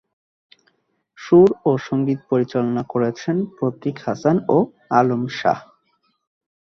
[1.17, 4.57] সুর ও সংগীত পরিচালনা করেছেন প্রতীক হাসান ও
[4.99, 5.59] আলম শাহ।